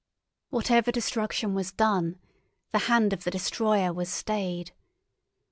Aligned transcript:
Whatever 0.49 0.91
destruction 0.91 1.53
was 1.53 1.71
done, 1.71 2.17
the 2.71 2.79
hand 2.89 3.13
of 3.13 3.23
the 3.23 3.29
destroyer 3.29 3.93
was 3.93 4.09
stayed. 4.11 4.71